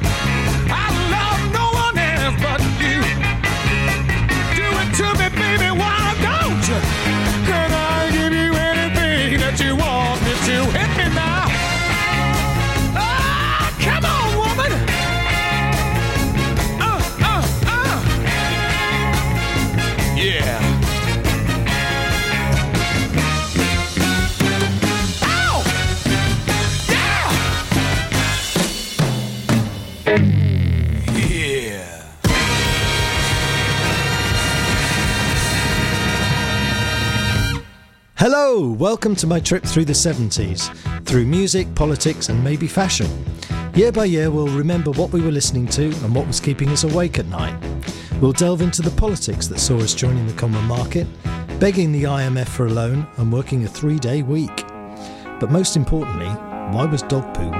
you. 0.00 0.21
Welcome 38.78 39.14
to 39.16 39.26
my 39.26 39.38
trip 39.38 39.64
through 39.64 39.84
the 39.84 39.92
70s, 39.92 40.74
through 41.04 41.26
music, 41.26 41.72
politics, 41.74 42.30
and 42.30 42.42
maybe 42.42 42.66
fashion. 42.66 43.06
Year 43.74 43.92
by 43.92 44.06
year, 44.06 44.30
we'll 44.30 44.48
remember 44.48 44.90
what 44.92 45.12
we 45.12 45.20
were 45.20 45.30
listening 45.30 45.66
to 45.68 45.84
and 45.84 46.14
what 46.14 46.26
was 46.26 46.40
keeping 46.40 46.70
us 46.70 46.82
awake 46.82 47.18
at 47.18 47.26
night. 47.26 47.54
We'll 48.22 48.32
delve 48.32 48.62
into 48.62 48.80
the 48.80 48.90
politics 48.90 49.46
that 49.48 49.60
saw 49.60 49.76
us 49.76 49.94
joining 49.94 50.26
the 50.26 50.32
common 50.32 50.64
market, 50.64 51.06
begging 51.60 51.92
the 51.92 52.04
IMF 52.04 52.48
for 52.48 52.66
a 52.66 52.70
loan, 52.70 53.06
and 53.18 53.30
working 53.30 53.62
a 53.64 53.68
three 53.68 53.98
day 53.98 54.22
week. 54.22 54.64
But 55.38 55.50
most 55.50 55.76
importantly, 55.76 56.30
why 56.74 56.86
was 56.86 57.02
dog 57.02 57.34
poo 57.34 57.50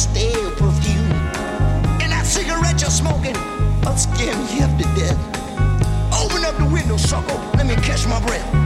stale 0.00 0.50
perfume. 0.52 1.12
And 2.00 2.10
that 2.10 2.24
cigarette 2.24 2.80
you're 2.80 2.90
smoking, 2.90 3.36
I'll 3.84 3.96
scare 3.96 4.34
me 4.34 4.46
half 4.56 4.72
to 4.78 4.84
death. 4.98 5.18
Open 6.12 6.42
up 6.44 6.56
the 6.56 6.68
window, 6.72 6.96
sucker, 6.96 7.36
let 7.56 7.66
me 7.66 7.74
catch 7.76 8.06
my 8.06 8.18
breath. 8.24 8.59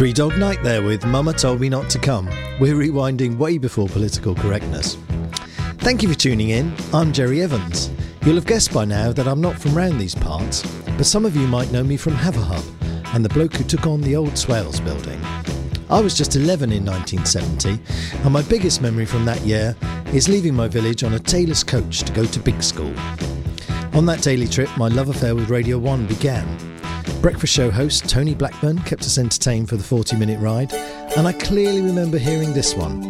Three 0.00 0.14
Dog 0.14 0.38
Night 0.38 0.62
there 0.62 0.82
with 0.82 1.04
Mama 1.04 1.34
Told 1.34 1.60
Me 1.60 1.68
Not 1.68 1.90
to 1.90 1.98
Come. 1.98 2.24
We're 2.58 2.74
rewinding 2.74 3.36
way 3.36 3.58
before 3.58 3.86
political 3.86 4.34
correctness. 4.34 4.96
Thank 5.80 6.02
you 6.02 6.08
for 6.08 6.14
tuning 6.14 6.48
in. 6.48 6.74
I'm 6.94 7.12
Jerry 7.12 7.42
Evans. 7.42 7.90
You'll 8.24 8.36
have 8.36 8.46
guessed 8.46 8.72
by 8.72 8.86
now 8.86 9.12
that 9.12 9.28
I'm 9.28 9.42
not 9.42 9.60
from 9.60 9.74
round 9.74 10.00
these 10.00 10.14
parts, 10.14 10.62
but 10.96 11.04
some 11.04 11.26
of 11.26 11.36
you 11.36 11.46
might 11.46 11.70
know 11.70 11.84
me 11.84 11.98
from 11.98 12.14
Haverhub 12.14 12.64
and 13.14 13.22
the 13.22 13.28
bloke 13.28 13.52
who 13.52 13.62
took 13.62 13.86
on 13.86 14.00
the 14.00 14.16
old 14.16 14.38
Swales 14.38 14.80
building. 14.80 15.20
I 15.90 16.00
was 16.00 16.16
just 16.16 16.34
11 16.34 16.72
in 16.72 16.82
1970, 16.82 17.78
and 18.24 18.32
my 18.32 18.40
biggest 18.40 18.80
memory 18.80 19.04
from 19.04 19.26
that 19.26 19.42
year 19.42 19.76
is 20.14 20.30
leaving 20.30 20.54
my 20.54 20.66
village 20.66 21.04
on 21.04 21.12
a 21.12 21.18
tailor's 21.18 21.62
coach 21.62 22.04
to 22.04 22.12
go 22.14 22.24
to 22.24 22.40
big 22.40 22.62
school. 22.62 22.94
On 23.92 24.06
that 24.06 24.22
daily 24.22 24.48
trip, 24.48 24.70
my 24.78 24.88
love 24.88 25.10
affair 25.10 25.34
with 25.34 25.50
Radio 25.50 25.76
1 25.76 26.06
began. 26.06 26.69
Breakfast 27.20 27.52
show 27.52 27.70
host 27.70 28.08
Tony 28.08 28.34
Blackburn 28.34 28.78
kept 28.78 29.02
us 29.02 29.18
entertained 29.18 29.68
for 29.68 29.76
the 29.76 29.84
40 29.84 30.16
minute 30.16 30.40
ride, 30.40 30.72
and 30.72 31.28
I 31.28 31.34
clearly 31.34 31.82
remember 31.82 32.16
hearing 32.16 32.54
this 32.54 32.74
one. 32.74 33.09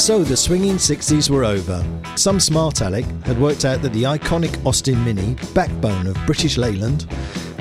So 0.00 0.24
the 0.24 0.34
swinging 0.34 0.76
60s 0.76 1.28
were 1.28 1.44
over. 1.44 1.84
Some 2.16 2.40
smart 2.40 2.80
aleck 2.80 3.04
had 3.26 3.38
worked 3.38 3.66
out 3.66 3.82
that 3.82 3.92
the 3.92 4.04
iconic 4.04 4.64
Austin 4.64 5.04
Mini, 5.04 5.36
backbone 5.52 6.06
of 6.06 6.16
British 6.24 6.56
Leyland, 6.56 7.06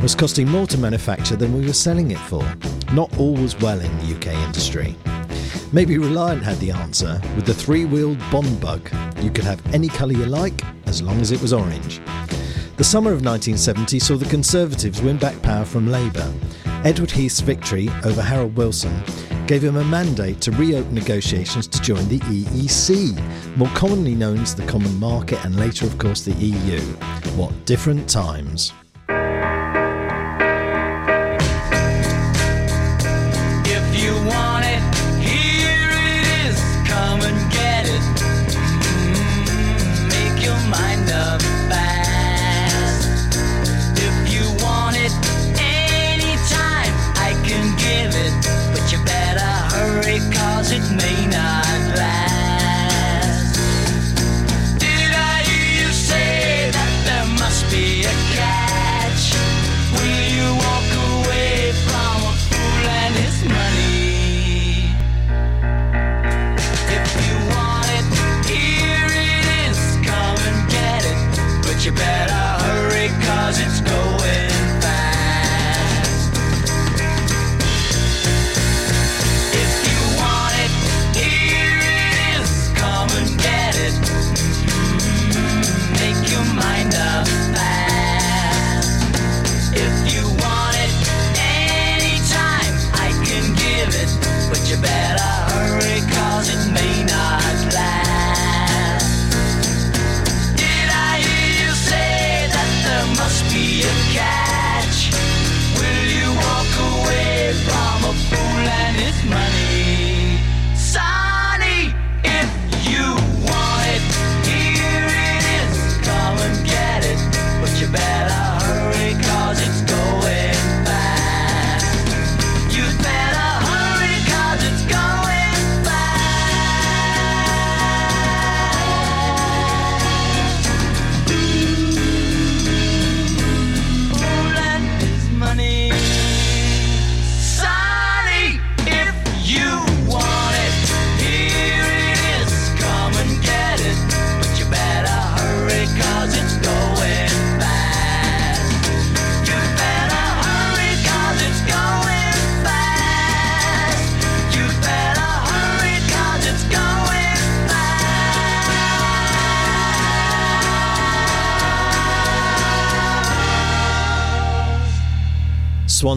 was 0.01 0.15
costing 0.15 0.47
more 0.47 0.65
to 0.67 0.77
manufacture 0.77 1.35
than 1.35 1.53
we 1.53 1.67
were 1.67 1.73
selling 1.73 2.11
it 2.11 2.17
for. 2.17 2.41
Not 2.93 3.15
all 3.19 3.33
was 3.33 3.59
well 3.59 3.81
in 3.81 3.97
the 3.97 4.15
UK 4.15 4.27
industry. 4.45 4.95
Maybe 5.73 5.97
Reliant 5.97 6.41
had 6.41 6.57
the 6.59 6.71
answer 6.71 7.21
with 7.35 7.45
the 7.45 7.53
three 7.53 7.83
wheeled 7.83 8.19
Bond 8.31 8.61
Bug. 8.61 8.89
You 9.19 9.31
could 9.31 9.43
have 9.43 9.61
any 9.73 9.89
colour 9.89 10.13
you 10.13 10.25
like 10.25 10.61
as 10.87 11.01
long 11.01 11.19
as 11.19 11.33
it 11.33 11.41
was 11.41 11.51
orange. 11.51 11.99
The 12.77 12.85
summer 12.85 13.11
of 13.11 13.21
1970 13.21 13.99
saw 13.99 14.15
the 14.15 14.23
Conservatives 14.29 15.01
win 15.01 15.17
back 15.17 15.39
power 15.41 15.65
from 15.65 15.91
Labour. 15.91 16.33
Edward 16.85 17.11
Heath's 17.11 17.41
victory 17.41 17.89
over 18.05 18.21
Harold 18.21 18.55
Wilson 18.55 19.03
gave 19.49 19.63
him 19.63 19.77
a 19.77 19.83
mandate 19.85 20.39
to 20.39 20.51
reopen 20.51 20.93
negotiations 20.93 21.65
to 21.65 21.81
join 21.81 22.07
the 22.07 22.19
EEC, 22.19 23.57
more 23.57 23.67
commonly 23.69 24.13
known 24.13 24.37
as 24.37 24.53
the 24.53 24.63
Common 24.67 24.95
Market 24.99 25.43
and 25.43 25.55
later, 25.55 25.87
of 25.87 25.97
course, 25.97 26.21
the 26.21 26.33
EU. 26.33 26.79
What 27.35 27.65
different 27.65 28.07
times! 28.07 28.73
money. 63.47 64.08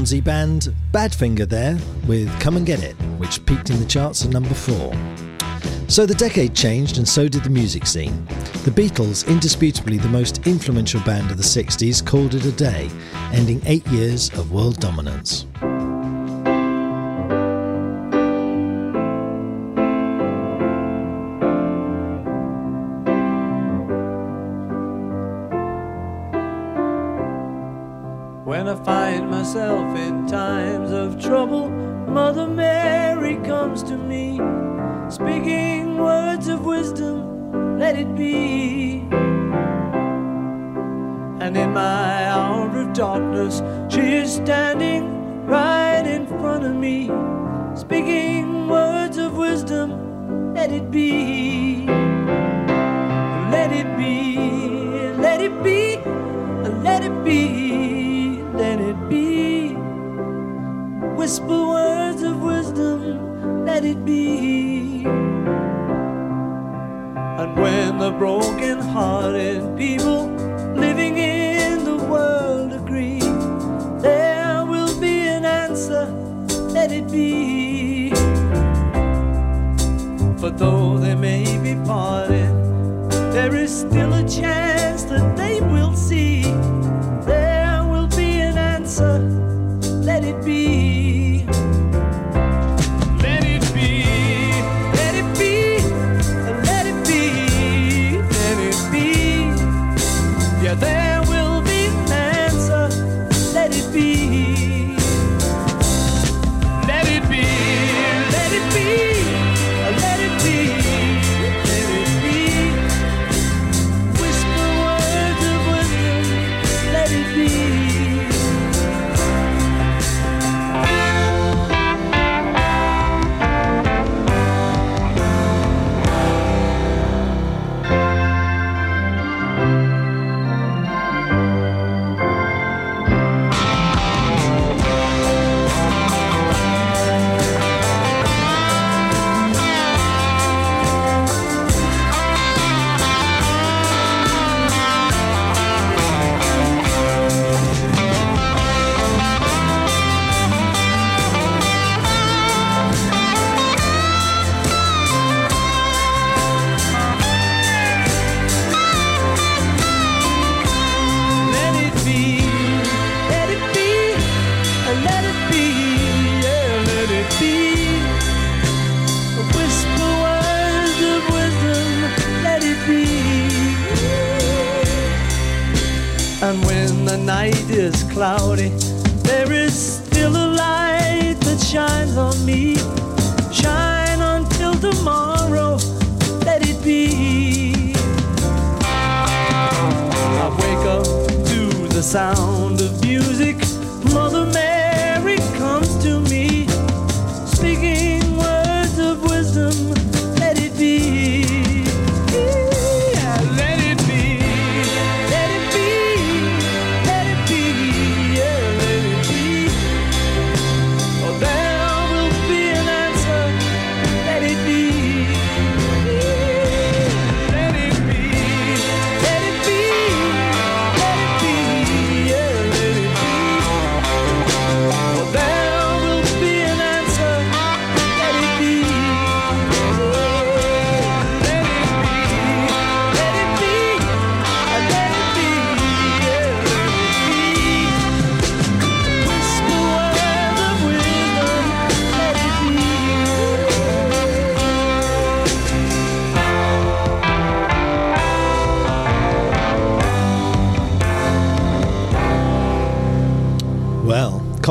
Swansea 0.02 0.20
band 0.20 0.74
Badfinger 0.90 1.48
there 1.48 1.78
with 2.08 2.28
Come 2.40 2.56
and 2.56 2.66
Get 2.66 2.82
It, 2.82 2.94
which 3.18 3.46
peaked 3.46 3.70
in 3.70 3.78
the 3.78 3.84
charts 3.84 4.24
at 4.24 4.32
number 4.32 4.52
four. 4.52 4.92
So 5.86 6.06
the 6.06 6.14
decade 6.16 6.56
changed 6.56 6.98
and 6.98 7.08
so 7.08 7.28
did 7.28 7.44
the 7.44 7.50
music 7.50 7.86
scene. 7.86 8.26
The 8.64 8.72
Beatles, 8.72 9.24
indisputably 9.28 9.98
the 9.98 10.08
most 10.08 10.44
influential 10.44 11.00
band 11.02 11.30
of 11.30 11.36
the 11.36 11.44
60s, 11.44 12.04
called 12.04 12.34
it 12.34 12.44
a 12.44 12.50
day, 12.50 12.90
ending 13.32 13.62
eight 13.64 13.86
years 13.86 14.28
of 14.30 14.50
world 14.50 14.80
dominance. 14.80 15.46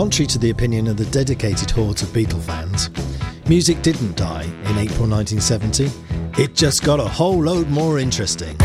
Contrary 0.01 0.25
to 0.25 0.39
the 0.39 0.50
opinion 0.50 0.88
of 0.88 0.98
the 0.98 1.05
dedicated 1.05 1.70
hordes 1.70 2.01
of 2.01 2.10
Beatle 2.10 2.41
fans, 2.41 2.89
music 3.48 3.84
didn't 3.84 4.17
die 4.17 4.46
in 4.46 4.79
April 4.79 5.08
1970, 5.08 5.91
it 6.41 6.55
just 6.55 6.84
got 6.84 7.00
a 7.00 7.08
whole 7.08 7.43
load 7.43 7.67
more 7.67 8.00
interesting. 8.00 8.58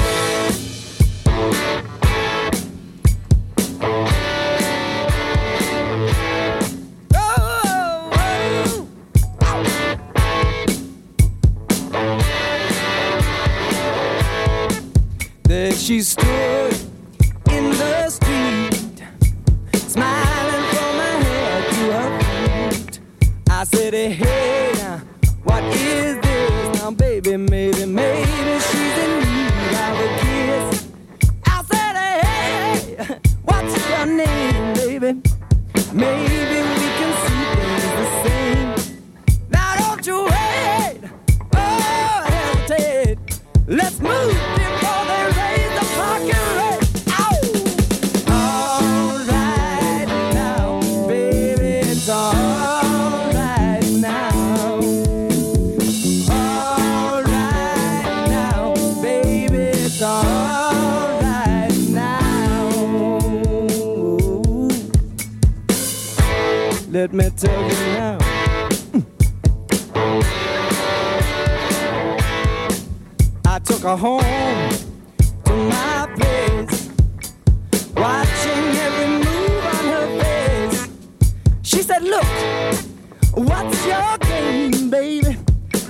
Your 83.85 84.19
game, 84.19 84.91
baby? 84.91 85.37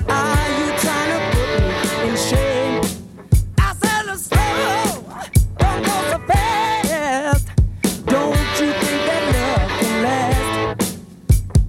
Are 0.09 0.49
you 0.59 0.73
to 1.13 1.19
put 1.33 1.49
me 1.61 2.09
in 2.09 2.17
shame? 2.17 2.83
I 3.59 3.75
said 3.75 4.19
slow, 4.19 5.05
don't 5.59 5.83
go 5.85 5.97
so 6.11 6.19
fast. 6.27 7.47
Don't 8.07 8.37
you 8.61 8.73
think 8.83 9.01
that 9.09 9.23
love 9.35 9.81
can 9.81 10.03
last? 10.03 10.97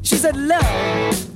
She 0.01 0.15
said, 0.15 0.35
Love. 0.35 1.26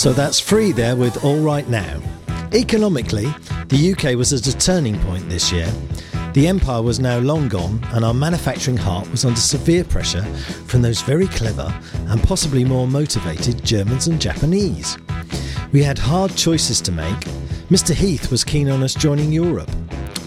So 0.00 0.14
that's 0.14 0.40
free 0.40 0.72
there 0.72 0.96
with 0.96 1.22
All 1.26 1.40
Right 1.40 1.68
Now. 1.68 2.00
Economically, 2.54 3.26
the 3.66 3.92
UK 3.92 4.16
was 4.16 4.32
at 4.32 4.46
a 4.46 4.56
turning 4.56 4.98
point 5.00 5.28
this 5.28 5.52
year. 5.52 5.70
The 6.32 6.48
empire 6.48 6.80
was 6.80 6.98
now 6.98 7.18
long 7.18 7.48
gone, 7.48 7.86
and 7.92 8.02
our 8.02 8.14
manufacturing 8.14 8.78
heart 8.78 9.10
was 9.10 9.26
under 9.26 9.38
severe 9.38 9.84
pressure 9.84 10.22
from 10.64 10.80
those 10.80 11.02
very 11.02 11.26
clever 11.26 11.70
and 12.08 12.22
possibly 12.22 12.64
more 12.64 12.86
motivated 12.86 13.62
Germans 13.62 14.06
and 14.06 14.18
Japanese. 14.18 14.96
We 15.70 15.82
had 15.82 15.98
hard 15.98 16.34
choices 16.34 16.80
to 16.80 16.92
make. 16.92 17.20
Mr. 17.68 17.94
Heath 17.94 18.30
was 18.30 18.42
keen 18.42 18.70
on 18.70 18.82
us 18.82 18.94
joining 18.94 19.30
Europe. 19.30 19.70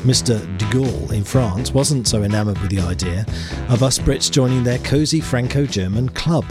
Mr. 0.03 0.39
de 0.59 0.65
Gaulle 0.65 1.13
in 1.13 1.23
France 1.23 1.71
wasn't 1.71 2.07
so 2.07 2.21
enamoured 2.21 2.59
with 2.59 2.69
the 2.69 2.81
idea 2.81 3.25
of 3.69 3.81
us 3.81 3.97
Brits 3.97 4.29
joining 4.29 4.63
their 4.63 4.77
cosy 4.77 5.19
Franco 5.19 5.65
German 5.65 6.09
club. 6.09 6.45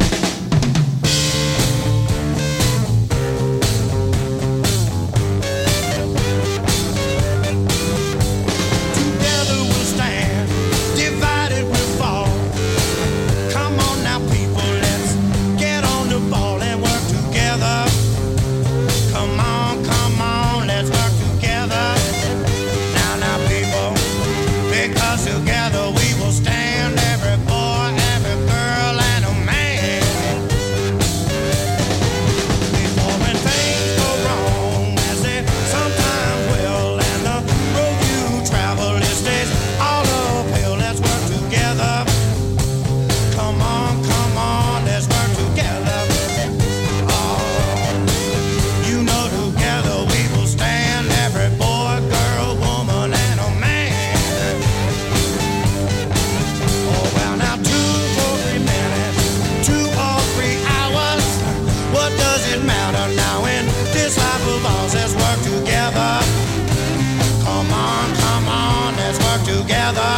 together. 69.45 70.13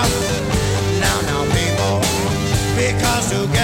Now, 1.00 1.20
now, 1.28 1.42
people, 1.54 2.00
because 2.76 3.30
together. 3.30 3.63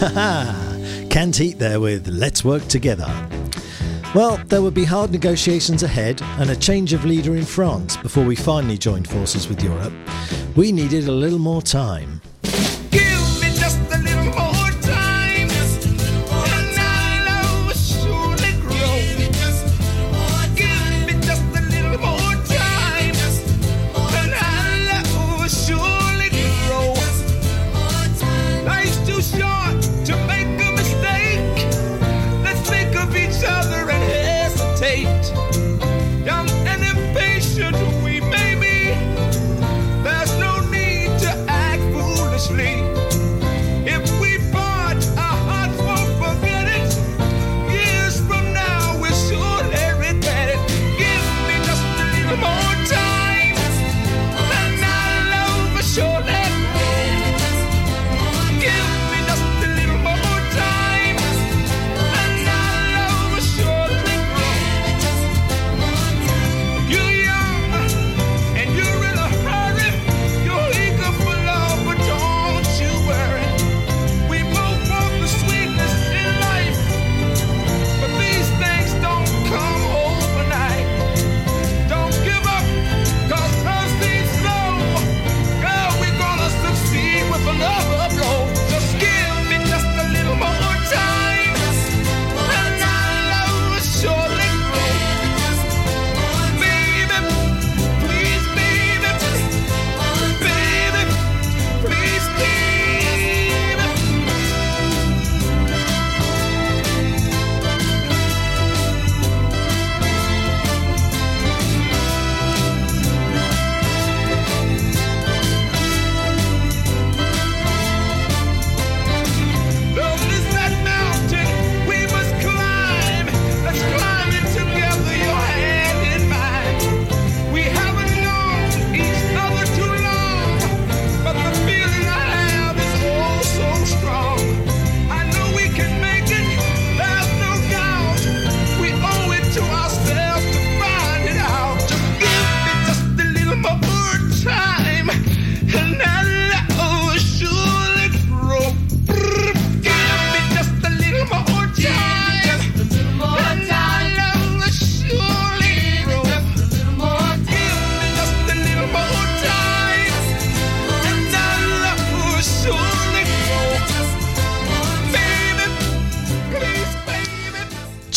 Canned 1.10 1.36
Heat 1.36 1.58
there 1.58 1.78
with 1.78 2.08
Let's 2.08 2.42
Work 2.42 2.66
Together. 2.68 3.04
Well, 4.14 4.38
there 4.46 4.62
would 4.62 4.72
be 4.72 4.86
hard 4.86 5.10
negotiations 5.10 5.82
ahead 5.82 6.22
and 6.38 6.48
a 6.48 6.56
change 6.56 6.94
of 6.94 7.04
leader 7.04 7.36
in 7.36 7.44
France 7.44 7.98
before 7.98 8.24
we 8.24 8.34
finally 8.34 8.78
joined 8.78 9.06
forces 9.06 9.46
with 9.46 9.62
Europe. 9.62 9.92
We 10.56 10.72
needed 10.72 11.06
a 11.06 11.12
little 11.12 11.38
more 11.38 11.60
time. 11.60 12.22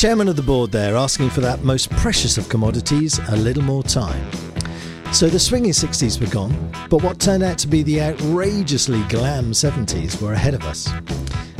Chairman 0.04 0.28
of 0.28 0.36
the 0.36 0.44
board 0.44 0.70
there 0.70 0.98
asking 0.98 1.30
for 1.30 1.39
that 1.39 1.63
most 1.63 1.89
precious 1.92 2.38
of 2.38 2.50
commodities, 2.50 3.22
a 3.30 3.38
little 3.38 3.63
more 3.63 3.84
time. 3.84 4.30
So 5.13 5.30
the 5.30 5.39
swinging 5.39 5.72
60s 5.72 6.20
were 6.20 6.30
gone, 6.30 6.54
but 6.89 7.02
what 7.02 7.22
turned 7.22 7.42
out 7.42 7.58
to 7.60 7.70
be 7.70 7.84
the 7.84 8.02
outrageously 8.02 9.02
glam 9.04 9.52
70s 9.52 10.22
were 10.22 10.34
ahead 10.34 10.56
of 10.56 10.63
us. 10.63 10.89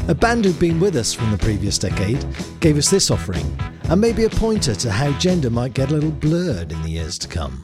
A 0.10 0.14
band 0.14 0.44
who'd 0.44 0.60
been 0.60 0.82
with 0.82 0.98
us 0.98 1.14
from 1.14 1.32
the 1.32 1.38
previous 1.38 1.78
decade 1.78 2.26
gave 2.60 2.78
us 2.78 2.90
this 2.90 3.10
offering, 3.12 3.58
and 3.84 4.02
maybe 4.02 4.26
a 4.26 4.30
pointer 4.30 4.76
to 4.76 4.92
how 4.92 5.18
gender 5.20 5.50
might 5.50 5.74
get 5.74 5.92
a 5.92 5.94
little 5.94 6.12
blurred 6.12 6.74
in 6.74 6.82
the 6.82 6.90
years 6.90 7.18
to 7.20 7.30
come. 7.30 7.64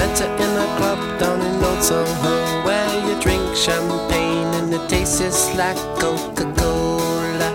Her 0.00 0.06
in 0.06 0.56
a 0.56 0.76
club 0.78 1.20
down 1.20 1.42
in 1.42 1.62
Old 1.62 1.82
Soho 1.82 2.64
where 2.64 2.88
you 3.06 3.20
drink 3.20 3.54
champagne 3.54 4.48
and 4.58 4.72
it 4.72 4.88
tastes 4.88 5.18
just 5.18 5.54
like 5.56 5.76
Coca 6.00 6.50
Cola. 6.56 7.50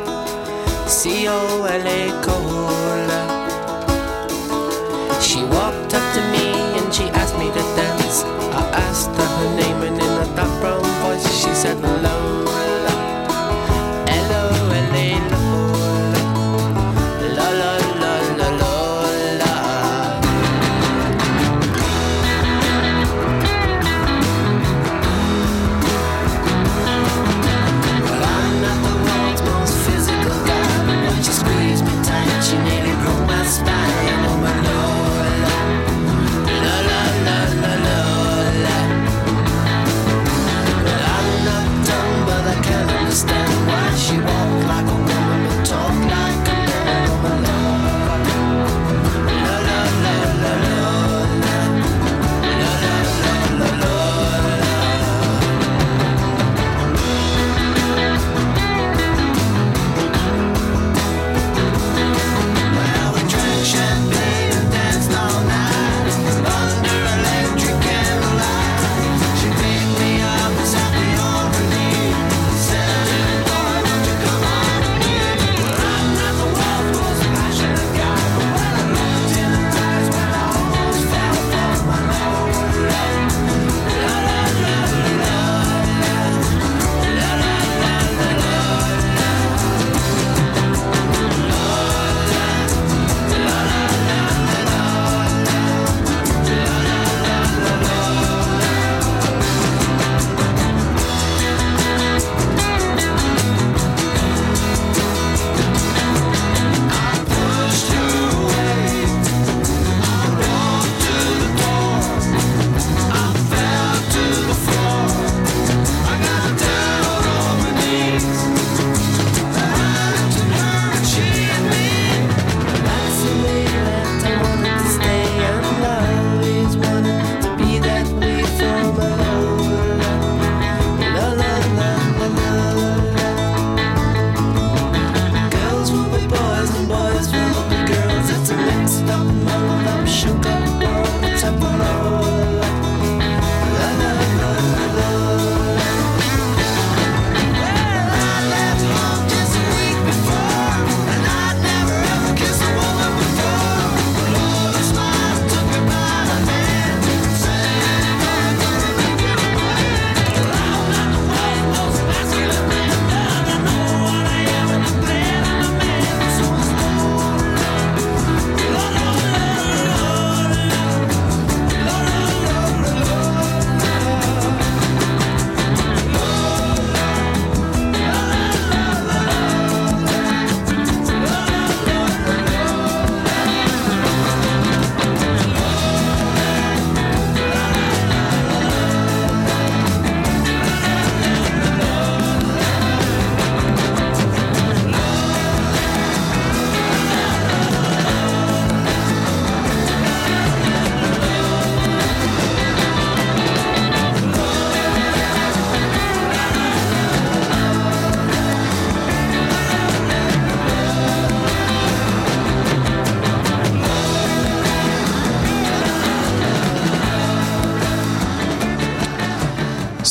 C 0.87 1.27
O 1.27 1.63
L 1.63 1.87
A 1.99 2.01
Cola. 2.23 3.21
She 5.19 5.41
walked 5.43 5.95
up 5.95 6.05
to 6.13 6.21
me 6.33 6.45
and 6.77 6.93
she 6.93 7.05
asked 7.19 7.35
me 7.39 7.47
to 7.47 7.63
dance. 7.75 8.23
I 8.53 8.61
asked 8.85 9.09
her 9.17 9.24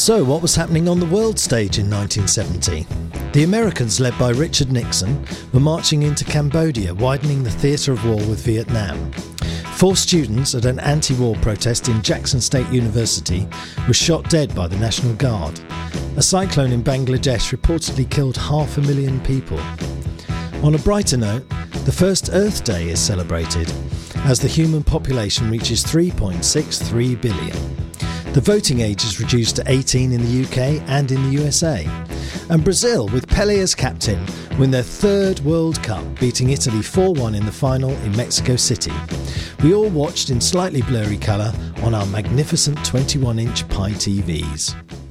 So, 0.04 0.22
what 0.22 0.42
was 0.42 0.54
happening 0.54 0.86
on 0.86 1.00
the 1.00 1.06
world 1.06 1.38
stage 1.38 1.78
in 1.78 1.88
1970? 1.88 2.86
The 3.32 3.44
Americans, 3.44 4.00
led 4.00 4.12
by 4.18 4.32
Richard 4.32 4.70
Nixon, 4.70 5.24
were 5.54 5.60
marching 5.60 6.02
into 6.02 6.26
Cambodia, 6.26 6.92
widening 6.92 7.42
the 7.42 7.50
theatre 7.50 7.92
of 7.92 8.04
war 8.04 8.16
with 8.16 8.44
Vietnam. 8.44 9.10
Four 9.78 9.96
students 9.96 10.54
at 10.54 10.66
an 10.66 10.78
anti 10.80 11.14
war 11.14 11.34
protest 11.36 11.88
in 11.88 12.02
Jackson 12.02 12.42
State 12.42 12.68
University 12.68 13.48
were 13.88 13.94
shot 13.94 14.28
dead 14.28 14.54
by 14.54 14.68
the 14.68 14.76
National 14.76 15.14
Guard. 15.14 15.58
A 16.18 16.22
cyclone 16.22 16.72
in 16.72 16.84
Bangladesh 16.84 17.56
reportedly 17.56 18.10
killed 18.10 18.36
half 18.36 18.76
a 18.76 18.82
million 18.82 19.20
people. 19.20 19.58
On 20.62 20.74
a 20.74 20.84
brighter 20.84 21.16
note, 21.16 21.48
the 21.86 21.92
first 21.92 22.28
Earth 22.30 22.62
Day 22.62 22.90
is 22.90 23.00
celebrated 23.00 23.72
as 24.26 24.38
the 24.38 24.48
human 24.48 24.82
population 24.82 25.50
reaches 25.50 25.82
3.63 25.82 27.22
billion. 27.22 27.83
The 28.34 28.40
voting 28.40 28.80
age 28.80 29.04
is 29.04 29.20
reduced 29.20 29.54
to 29.56 29.62
18 29.68 30.10
in 30.10 30.20
the 30.20 30.44
UK 30.44 30.82
and 30.88 31.08
in 31.12 31.22
the 31.22 31.40
USA. 31.40 31.86
And 32.50 32.64
Brazil, 32.64 33.06
with 33.10 33.28
Pele 33.28 33.60
as 33.60 33.76
captain, 33.76 34.26
win 34.58 34.72
their 34.72 34.82
third 34.82 35.38
World 35.44 35.80
Cup, 35.84 36.02
beating 36.18 36.50
Italy 36.50 36.82
4 36.82 37.14
1 37.14 37.36
in 37.36 37.46
the 37.46 37.52
final 37.52 37.90
in 37.90 38.16
Mexico 38.16 38.56
City. 38.56 38.92
We 39.62 39.72
all 39.72 39.88
watched 39.88 40.30
in 40.30 40.40
slightly 40.40 40.82
blurry 40.82 41.16
colour 41.16 41.52
on 41.84 41.94
our 41.94 42.06
magnificent 42.06 42.84
21 42.84 43.38
inch 43.38 43.68
Pye 43.68 43.92
TVs. 43.92 45.03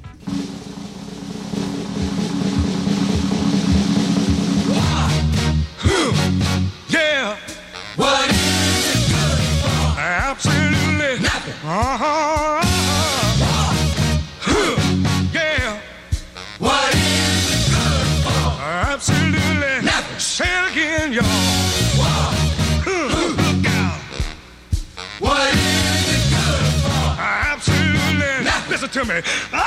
okay. 29.17 29.62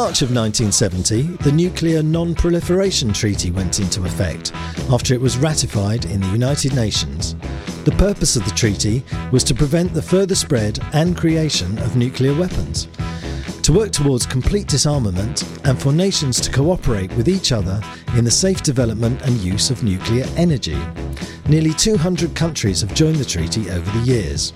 March 0.00 0.22
of 0.22 0.34
1970, 0.34 1.36
the 1.44 1.52
Nuclear 1.52 2.02
Non 2.02 2.34
Proliferation 2.34 3.12
Treaty 3.12 3.50
went 3.50 3.80
into 3.80 4.02
effect 4.06 4.50
after 4.90 5.12
it 5.12 5.20
was 5.20 5.36
ratified 5.36 6.06
in 6.06 6.22
the 6.22 6.28
United 6.28 6.74
Nations. 6.74 7.34
The 7.84 7.94
purpose 7.98 8.34
of 8.34 8.46
the 8.46 8.50
treaty 8.52 9.04
was 9.30 9.44
to 9.44 9.54
prevent 9.54 9.92
the 9.92 10.00
further 10.00 10.34
spread 10.34 10.78
and 10.94 11.18
creation 11.18 11.76
of 11.80 11.96
nuclear 11.96 12.32
weapons, 12.34 12.88
to 13.60 13.74
work 13.74 13.92
towards 13.92 14.24
complete 14.24 14.68
disarmament, 14.68 15.44
and 15.66 15.78
for 15.78 15.92
nations 15.92 16.40
to 16.40 16.50
cooperate 16.50 17.12
with 17.12 17.28
each 17.28 17.52
other 17.52 17.82
in 18.16 18.24
the 18.24 18.30
safe 18.30 18.62
development 18.62 19.20
and 19.26 19.36
use 19.36 19.68
of 19.68 19.84
nuclear 19.84 20.24
energy. 20.34 20.78
Nearly 21.46 21.74
200 21.74 22.34
countries 22.34 22.80
have 22.80 22.94
joined 22.94 23.16
the 23.16 23.24
treaty 23.26 23.70
over 23.70 23.98
the 23.98 24.06
years. 24.06 24.54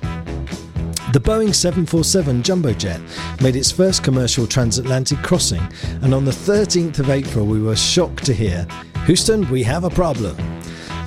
The 1.15 1.21
Boeing 1.21 1.55
747 1.55 2.43
jumbo 2.43 2.73
jet 2.73 3.01
made 3.41 3.55
its 3.55 3.71
first 3.71 4.03
commercial 4.03 4.49
transatlantic 4.49 5.19
crossing, 5.19 5.63
and 6.03 6.13
on 6.13 6.25
the 6.25 6.33
13th 6.33 6.99
of 6.99 7.09
April, 7.09 7.47
we 7.47 7.63
were 7.63 7.77
shocked 7.77 8.25
to 8.25 8.35
hear 8.35 8.67
Houston, 9.07 9.49
we 9.49 9.63
have 9.63 9.85
a 9.85 9.91
problem. 9.91 10.37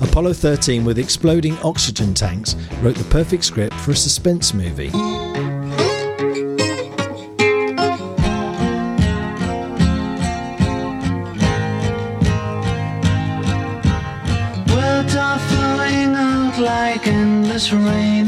Apollo 0.00 0.32
13 0.32 0.82
with 0.82 0.98
exploding 0.98 1.58
oxygen 1.58 2.14
tanks 2.14 2.54
wrote 2.80 2.96
the 2.96 3.04
perfect 3.10 3.44
script 3.44 3.74
for 3.74 3.90
a 3.90 3.94
suspense 3.94 4.54
movie. 4.54 4.90
endless 17.08 17.72
rain 17.72 18.27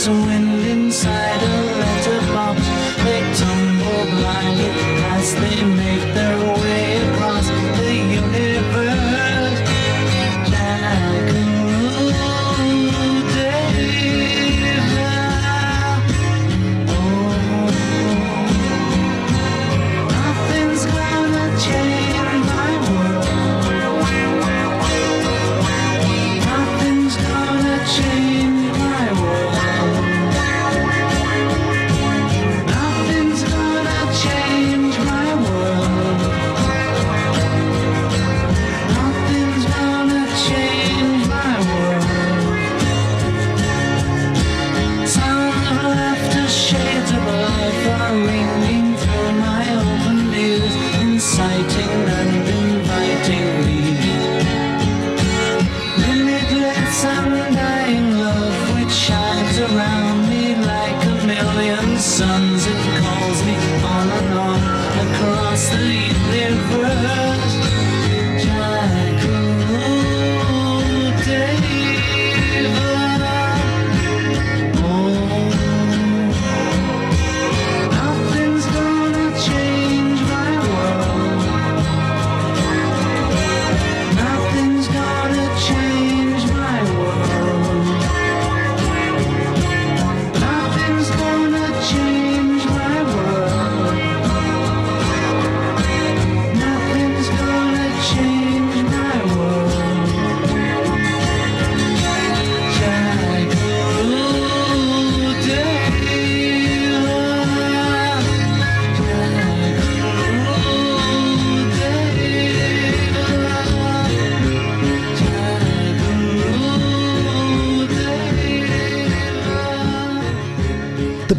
So 0.00 0.12
when 0.12 0.49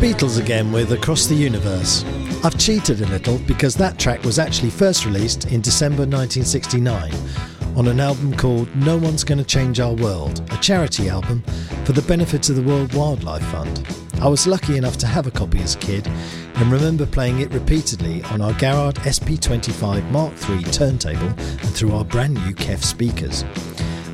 Beatles 0.02 0.40
again 0.40 0.72
with 0.72 0.94
Across 0.94 1.28
the 1.28 1.36
Universe. 1.36 2.04
I've 2.44 2.58
cheated 2.58 3.02
a 3.02 3.06
little 3.06 3.38
because 3.38 3.76
that 3.76 4.00
track 4.00 4.24
was 4.24 4.40
actually 4.40 4.72
first 4.72 5.06
released 5.06 5.52
in 5.52 5.62
December 5.62 6.08
1969 6.08 7.14
on 7.78 7.88
an 7.88 8.00
album 8.00 8.36
called 8.36 8.76
No 8.76 8.98
One's 8.98 9.24
Gonna 9.24 9.44
Change 9.44 9.80
Our 9.80 9.94
World, 9.94 10.42
a 10.52 10.58
charity 10.58 11.08
album 11.08 11.44
for 11.86 11.92
the 11.92 12.02
benefit 12.02 12.50
of 12.50 12.56
the 12.56 12.64
World 12.64 12.92
Wildlife 12.96 13.46
Fund. 13.52 13.86
I 14.20 14.28
was 14.28 14.48
lucky 14.48 14.76
enough 14.76 14.98
to 14.98 15.06
have 15.06 15.28
a 15.28 15.32
copy 15.32 15.60
as 15.60 15.76
a 15.76 15.78
kid 15.78 16.08
and 16.08 16.72
remember 16.72 17.06
playing 17.06 17.42
it 17.42 17.54
repeatedly 17.54 18.24
on 18.24 18.42
our 18.42 18.54
Garrard 18.54 18.96
SP25 18.96 20.10
Mark 20.10 20.34
III 20.50 20.64
turntable 20.64 21.28
and 21.28 21.76
through 21.76 21.94
our 21.94 22.06
brand 22.06 22.34
new 22.34 22.56
KEF 22.56 22.84
speakers. 22.84 23.46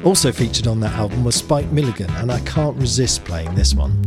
Also 0.03 0.33
featured 0.33 0.67
on 0.67 0.81
that 0.81 0.95
album 0.95 1.23
was 1.23 1.35
Spike 1.35 1.71
Milligan, 1.71 2.09
and 2.15 2.29
I 2.29 2.41
can't 2.41 2.75
resist 2.75 3.23
playing 3.23 3.55
this 3.55 3.73
one. 3.73 4.06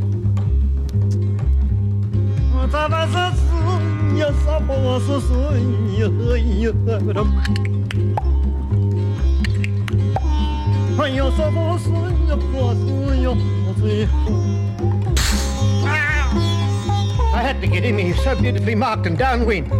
I 17.32 17.42
had 17.42 17.60
to 17.60 17.66
get 17.66 17.84
in 17.84 17.98
here 17.98 18.14
so 18.16 18.36
beautifully 18.40 18.76
marked 18.76 19.06
and 19.06 19.18
downwind. 19.18 19.72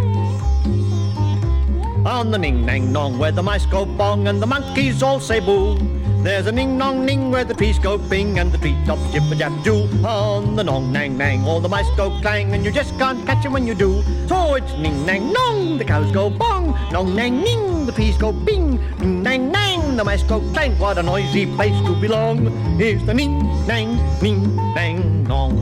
On 2.07 2.30
the 2.30 2.38
ning 2.38 2.66
nang 2.66 2.93
nong 2.93 3.18
where 3.18 3.30
the 3.30 3.43
mice 3.43 3.66
go 3.66 3.84
bong 3.84 4.26
and 4.26 4.43
the 4.43 4.47
monkeys 4.47 5.03
all 5.03 5.20
say 5.20 5.38
boo. 5.38 5.99
There's 6.23 6.47
a 6.47 6.53
ning 6.53 6.77
nong 6.77 7.07
ning 7.07 7.31
where 7.31 7.45
the 7.45 7.55
peas 7.55 7.79
go 7.79 7.97
bing 7.97 8.39
and 8.39 8.53
the 8.53 8.59
treetops 8.59 9.11
jibber 9.11 9.35
jab 9.35 9.64
do. 9.64 9.89
On 10.05 10.55
the 10.55 10.62
nong 10.62 10.93
nang 10.93 11.16
nang 11.16 11.47
all 11.47 11.61
the 11.61 11.68
mice 11.68 11.89
go 11.97 12.11
clang 12.21 12.53
and 12.53 12.62
you 12.62 12.71
just 12.71 12.93
can't 12.99 13.25
catch 13.27 13.47
'em 13.47 13.55
when 13.55 13.66
you 13.66 13.75
do. 13.75 14.05
So 14.29 14.55
it's 14.55 14.71
ning 14.77 15.07
nang 15.07 15.33
nong, 15.33 15.79
the 15.79 15.85
cows 15.85 16.12
go 16.12 16.29
bong. 16.29 16.77
Nong 16.93 17.16
nang 17.16 17.41
ning, 17.41 17.87
the 17.87 17.93
peas 17.93 18.18
go 18.18 18.33
bing. 18.33 18.79
Ning 18.99 19.23
nang 19.23 19.51
nang, 19.51 19.97
the 19.97 20.05
mice 20.05 20.23
go 20.23 20.41
clang. 20.53 20.79
What 20.79 20.99
a 20.99 21.03
noisy 21.03 21.47
place 21.47 21.81
to 21.87 21.95
belong. 21.95 22.53
Here's 22.77 23.03
the 23.07 23.14
ning 23.14 23.41
nang 23.66 23.97
ning 24.21 24.55
nang 24.75 25.25
nong. 25.25 25.57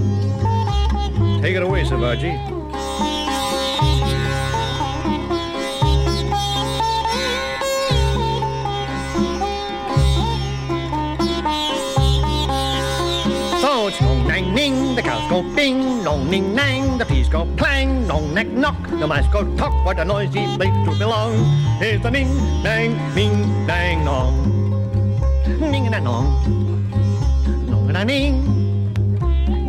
Take 1.41 1.55
it 1.55 1.63
away, 1.63 1.85
Savaji. 1.85 2.58
Go 15.43 15.55
bing, 15.55 16.03
nong 16.03 16.31
ning 16.31 16.55
nang, 16.55 16.99
the 16.99 17.05
peas 17.05 17.29
go 17.29 17.47
clang, 17.57 18.07
nong 18.09 18.35
neck 18.35 18.47
knock, 18.49 18.75
the 18.91 19.07
mice 19.07 19.27
go 19.33 19.45
talk, 19.57 19.73
what 19.85 19.99
a 19.99 20.05
noisy 20.05 20.45
place 20.57 20.75
to 20.85 20.93
belong. 20.99 21.33
Here's 21.79 22.03
the 22.03 22.11
ning 22.11 22.29
nang 22.63 23.15
ning 23.15 23.67
nang 23.67 24.05
nong. 24.05 24.35
Ning 25.61 25.87
and 25.87 25.95
a 25.95 26.01
nong. 26.01 26.27
Nong 27.71 27.89
and 27.89 27.97
a 27.97 28.05
ning. 28.05 28.35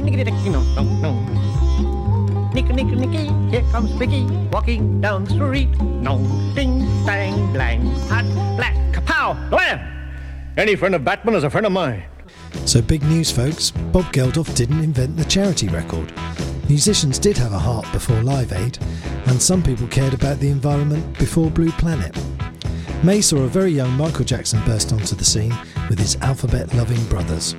Nickety 0.01 0.25
dicky 0.25 0.49
nong 0.49 0.65
nong 0.75 1.01
nong. 1.01 1.19
Nicky 2.53 2.73
nicky 2.73 2.95
nicky, 2.95 3.25
here 3.51 3.63
comes 3.71 3.91
Vicky 3.91 4.25
walking 4.51 5.01
down 5.01 5.25
the 5.25 5.31
street. 5.31 5.69
Nong 6.01 6.25
ding 6.55 6.81
bang 7.05 7.53
blang, 7.53 7.85
hot 8.09 8.25
black 8.57 8.73
kapow, 8.91 9.37
blam. 9.51 9.79
Any 10.57 10.75
friend 10.75 10.95
of 10.95 11.05
Batman 11.05 11.35
is 11.35 11.43
a 11.43 11.49
friend 11.49 11.67
of 11.67 11.71
mine. 11.71 12.03
So, 12.65 12.81
big 12.81 13.03
news, 13.03 13.31
folks 13.31 13.71
Bob 13.71 14.05
Geldof 14.13 14.53
didn't 14.55 14.83
invent 14.83 15.17
the 15.17 15.25
charity 15.25 15.67
record. 15.67 16.13
Musicians 16.69 17.17
did 17.17 17.37
have 17.37 17.53
a 17.53 17.59
heart 17.59 17.91
before 17.91 18.21
Live 18.21 18.53
Aid, 18.53 18.77
and 19.25 19.41
some 19.41 19.63
people 19.63 19.87
cared 19.87 20.13
about 20.13 20.39
the 20.39 20.49
environment 20.49 21.17
before 21.17 21.49
Blue 21.49 21.71
Planet. 21.71 22.15
May 23.03 23.21
saw 23.21 23.37
a 23.37 23.47
very 23.47 23.71
young 23.71 23.91
Michael 23.93 24.25
Jackson 24.25 24.63
burst 24.65 24.91
onto 24.91 25.15
the 25.15 25.25
scene 25.25 25.55
with 25.89 25.97
his 25.97 26.15
alphabet 26.17 26.73
loving 26.73 27.03
brothers. 27.05 27.55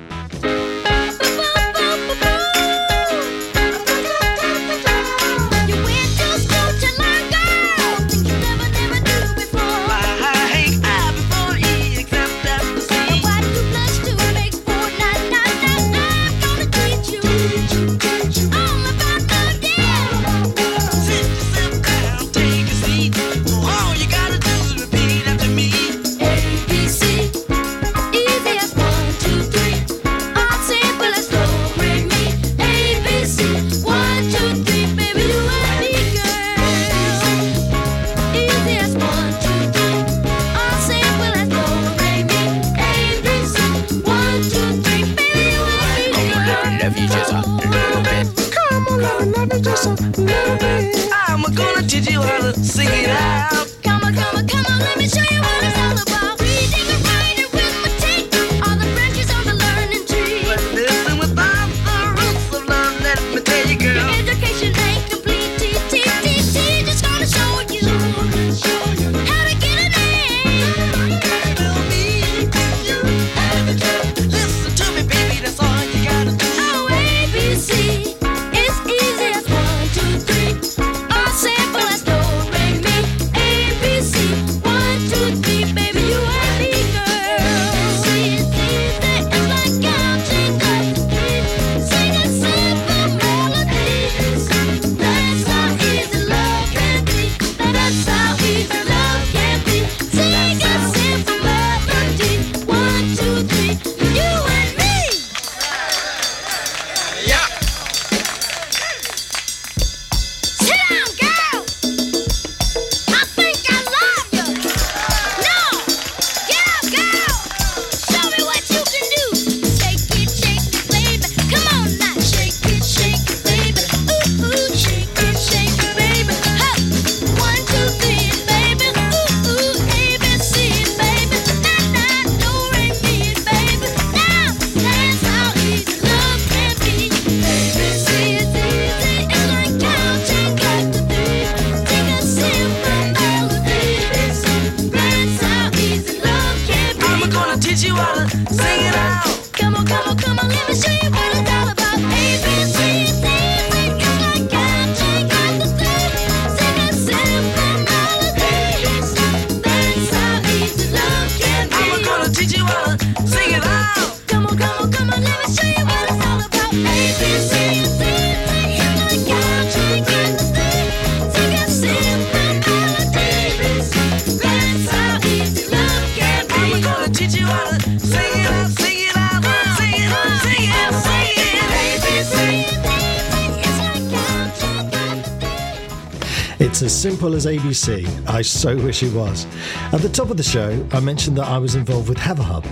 Simple 187.21 187.37
as 187.37 187.45
ABC. 187.45 188.27
I 188.27 188.41
so 188.41 188.75
wish 188.77 189.03
it 189.03 189.13
was. 189.13 189.45
At 189.93 190.01
the 190.01 190.09
top 190.09 190.31
of 190.31 190.37
the 190.37 190.43
show, 190.43 190.83
I 190.91 190.99
mentioned 190.99 191.37
that 191.37 191.47
I 191.47 191.59
was 191.59 191.75
involved 191.75 192.09
with 192.09 192.17
Haverhub. 192.17 192.65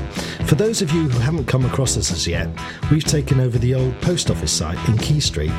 For 0.47 0.55
those 0.55 0.81
of 0.81 0.91
you 0.91 1.07
who 1.07 1.19
haven't 1.19 1.45
come 1.45 1.65
across 1.65 1.95
us 1.97 2.11
as 2.11 2.25
yet, 2.25 2.49
we've 2.89 3.03
taken 3.03 3.39
over 3.39 3.59
the 3.59 3.75
old 3.75 3.93
post 4.01 4.31
office 4.31 4.51
site 4.51 4.79
in 4.89 4.97
Quay 4.97 5.19
Street 5.19 5.51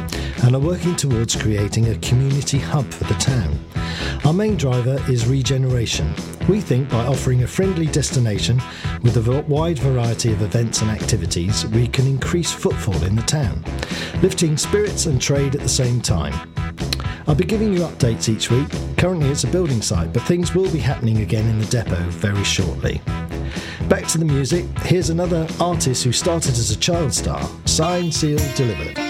and 0.43 0.57
are 0.57 0.61
working 0.61 0.97
towards 0.97 1.37
creating 1.37 1.91
a 1.91 1.99
community 1.99 2.59
hub 2.59 2.85
for 2.87 3.05
the 3.05 3.15
town. 3.15 3.57
Our 4.25 4.33
main 4.33 4.57
driver 4.57 5.01
is 5.09 5.29
regeneration. 5.29 6.13
We 6.49 6.61
think 6.61 6.91
by 6.91 7.07
offering 7.07 7.45
a 7.45 7.47
friendly 7.47 7.87
destination 7.87 8.61
with 9.05 9.17
a 9.17 9.43
wide 9.43 9.79
variety 9.79 10.33
of 10.33 10.43
events 10.43 10.83
and 10.83 10.91
activities, 10.91 11.65
we 11.67 11.87
can 11.87 12.09
increase 12.09 12.53
footfall 12.53 13.01
in 13.05 13.15
the 13.15 13.23
town, 13.23 13.65
lifting 14.21 14.57
spirits 14.57 15.07
and 15.07 15.23
trade 15.23 15.55
at 15.55 15.61
the 15.61 15.69
same 15.69 16.01
time. 16.01 16.35
I'll 17.31 17.37
be 17.37 17.45
giving 17.45 17.73
you 17.73 17.83
updates 17.83 18.29
each 18.29 18.51
week. 18.51 18.67
Currently, 18.97 19.29
it's 19.29 19.45
a 19.45 19.47
building 19.47 19.83
site, 19.83 20.13
but 20.13 20.25
things 20.25 20.53
will 20.53 20.69
be 20.73 20.81
happening 20.81 21.19
again 21.19 21.49
in 21.49 21.61
the 21.61 21.67
depot 21.67 22.03
very 22.09 22.43
shortly. 22.43 23.01
Back 23.89 24.09
to 24.09 24.19
the 24.19 24.25
music. 24.25 24.65
Here's 24.81 25.11
another 25.11 25.47
artist 25.61 26.03
who 26.03 26.11
started 26.11 26.51
as 26.51 26.73
a 26.73 26.77
child 26.77 27.15
star. 27.15 27.49
Signed, 27.67 28.13
sealed, 28.13 28.43
delivered. 28.57 29.10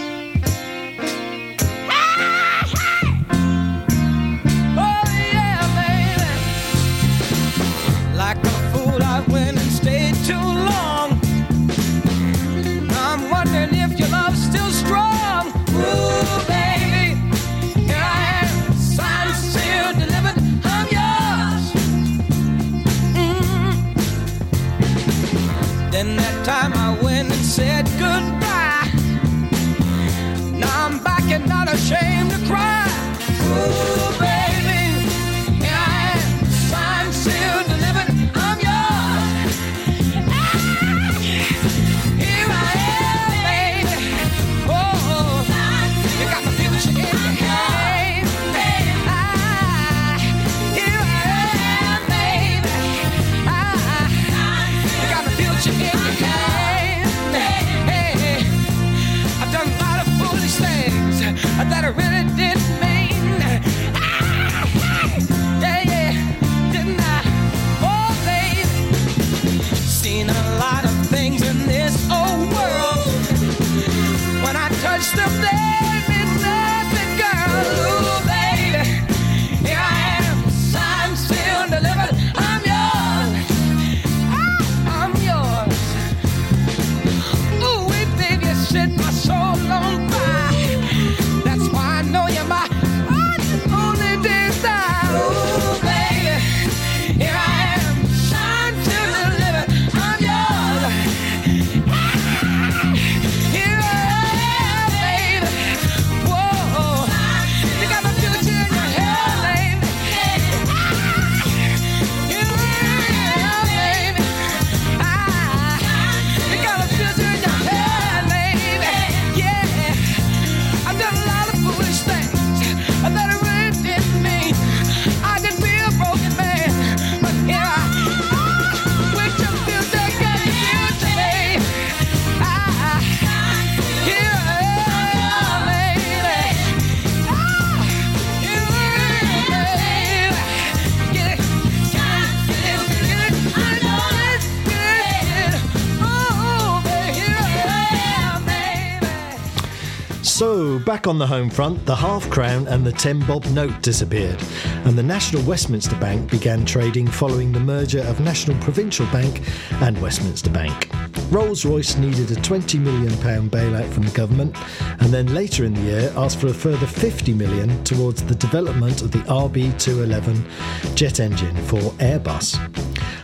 Back 151.00 151.06
on 151.06 151.18
the 151.18 151.26
home 151.26 151.48
front, 151.48 151.86
the 151.86 151.96
half 151.96 152.28
crown 152.28 152.66
and 152.68 152.84
the 152.84 152.92
10 152.92 153.20
bob 153.20 153.42
note 153.52 153.80
disappeared, 153.80 154.38
and 154.84 154.98
the 154.98 155.02
National 155.02 155.42
Westminster 155.44 155.96
Bank 155.96 156.30
began 156.30 156.66
trading 156.66 157.06
following 157.06 157.52
the 157.52 157.60
merger 157.60 158.00
of 158.00 158.20
National 158.20 158.54
Provincial 158.58 159.06
Bank 159.06 159.40
and 159.80 159.98
Westminster 160.02 160.50
Bank. 160.50 160.90
Rolls 161.30 161.64
Royce 161.64 161.96
needed 161.96 162.30
a 162.32 162.34
£20 162.42 162.78
million 162.78 163.12
bailout 163.48 163.90
from 163.94 164.02
the 164.02 164.10
government, 164.10 164.54
and 165.00 165.10
then 165.10 165.32
later 165.32 165.64
in 165.64 165.72
the 165.72 165.80
year 165.80 166.12
asked 166.16 166.38
for 166.38 166.48
a 166.48 166.52
further 166.52 166.86
£50 166.86 167.34
million 167.34 167.82
towards 167.82 168.22
the 168.22 168.34
development 168.34 169.00
of 169.00 169.10
the 169.10 169.20
RB211 169.20 170.96
jet 170.96 171.18
engine 171.18 171.56
for 171.64 171.80
Airbus. 171.92 172.58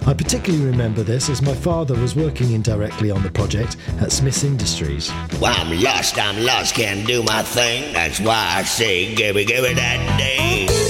I 0.06 0.14
particularly 0.14 0.64
remember 0.64 1.02
this 1.02 1.28
as 1.28 1.42
my 1.42 1.52
father 1.52 1.94
was 1.94 2.14
working 2.14 2.52
indirectly 2.52 3.10
on 3.10 3.24
the 3.24 3.30
project 3.30 3.76
at 4.00 4.12
Smiths 4.12 4.44
Industries. 4.44 5.10
Well, 5.40 5.52
I'm 5.56 5.82
lost, 5.82 6.16
I'm 6.16 6.44
lost, 6.44 6.76
can't 6.76 7.04
do 7.04 7.24
my 7.24 7.42
thing. 7.42 7.92
That's 7.92 8.20
why 8.20 8.54
I 8.56 8.62
say, 8.62 9.16
give 9.16 9.34
me, 9.34 9.44
give 9.44 9.64
me 9.64 9.74
that 9.74 10.18
day. 10.18 10.85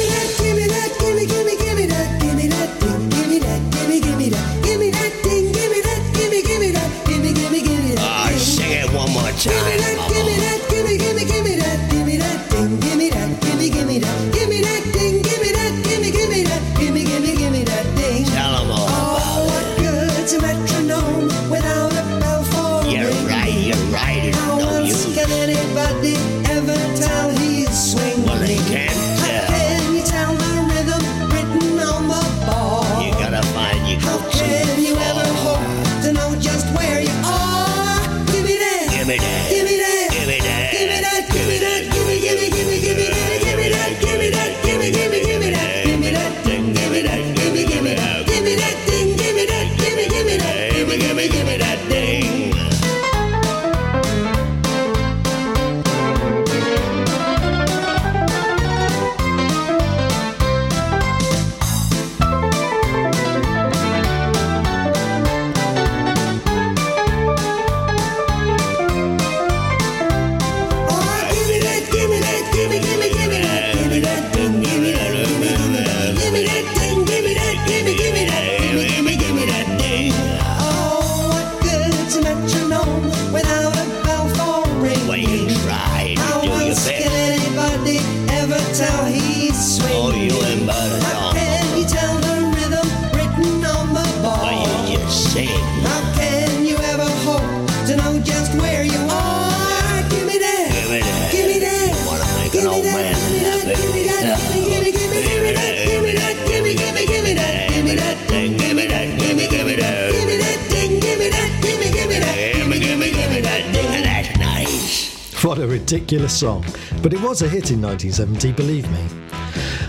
Song. 116.36 116.64
But 117.02 117.14
it 117.14 117.20
was 117.22 117.42
a 117.42 117.48
hit 117.48 117.70
in 117.70 117.80
1970, 117.80 118.52
believe 118.52 118.90
me. 118.90 119.26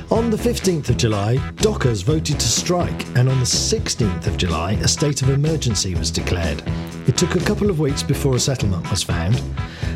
On 0.10 0.30
the 0.30 0.38
15th 0.38 0.90
of 0.90 0.96
July, 0.96 1.36
Dockers 1.58 2.02
voted 2.02 2.40
to 2.40 2.48
strike, 2.48 3.06
and 3.18 3.28
on 3.28 3.40
the 3.40 3.46
16th 3.46 4.26
of 4.26 4.38
July, 4.38 4.72
a 4.74 4.88
state 4.88 5.22
of 5.22 5.30
emergency 5.30 5.96
was 5.96 6.10
declared. 6.10 6.64
It 7.08 7.18
took 7.18 7.36
a 7.36 7.42
couple 7.44 7.70
of 7.70 7.82
weeks 7.82 8.04
before 8.04 8.36
a 8.36 8.40
settlement 8.40 8.90
was 8.90 9.04
found. 9.04 9.42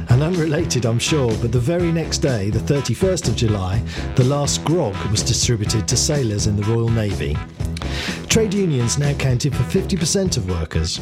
And 0.09 0.21
unrelated, 0.21 0.85
I'm 0.85 0.99
sure, 0.99 1.31
but 1.41 1.53
the 1.53 1.59
very 1.59 1.93
next 1.93 2.17
day, 2.17 2.49
the 2.49 2.59
31st 2.59 3.29
of 3.29 3.35
July, 3.37 3.81
the 4.17 4.25
last 4.25 4.65
grog 4.65 4.95
was 5.09 5.23
distributed 5.23 5.87
to 5.87 5.95
sailors 5.95 6.47
in 6.47 6.57
the 6.57 6.63
Royal 6.63 6.89
Navy. 6.89 7.37
Trade 8.27 8.53
unions 8.53 8.97
now 8.97 9.13
counted 9.13 9.55
for 9.55 9.63
50% 9.63 10.35
of 10.35 10.49
workers. 10.49 10.99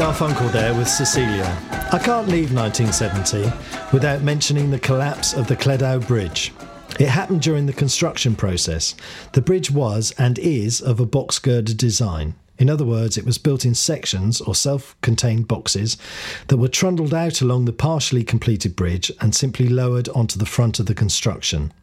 Garfunkel 0.00 0.50
there 0.50 0.72
with 0.72 0.88
Cecilia. 0.88 1.44
I 1.92 1.98
can't 1.98 2.26
leave 2.26 2.54
1970 2.54 3.52
without 3.92 4.22
mentioning 4.22 4.70
the 4.70 4.78
collapse 4.78 5.34
of 5.34 5.46
the 5.46 5.56
Cleddau 5.56 5.98
Bridge. 5.98 6.54
It 6.98 7.08
happened 7.08 7.42
during 7.42 7.66
the 7.66 7.74
construction 7.74 8.34
process. 8.34 8.94
The 9.32 9.42
bridge 9.42 9.70
was 9.70 10.12
and 10.12 10.38
is 10.38 10.80
of 10.80 11.00
a 11.00 11.04
box 11.04 11.38
girder 11.38 11.74
design. 11.74 12.34
In 12.56 12.70
other 12.70 12.86
words, 12.86 13.18
it 13.18 13.26
was 13.26 13.36
built 13.36 13.66
in 13.66 13.74
sections 13.74 14.40
or 14.40 14.54
self 14.54 14.98
contained 15.02 15.46
boxes 15.46 15.98
that 16.46 16.56
were 16.56 16.68
trundled 16.68 17.12
out 17.12 17.42
along 17.42 17.66
the 17.66 17.72
partially 17.74 18.24
completed 18.24 18.74
bridge 18.74 19.12
and 19.20 19.34
simply 19.34 19.68
lowered 19.68 20.08
onto 20.08 20.38
the 20.38 20.46
front 20.46 20.80
of 20.80 20.86
the 20.86 20.94
construction. 20.94 21.74